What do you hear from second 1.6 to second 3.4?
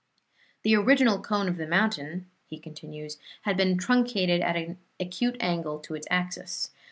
mountain," he continues,